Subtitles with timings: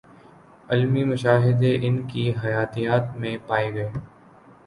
[0.69, 3.89] علمی مشاہدے ان کی حیاتیات میں پائے گئے